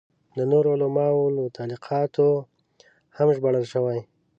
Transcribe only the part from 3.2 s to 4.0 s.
ژباړل شوي.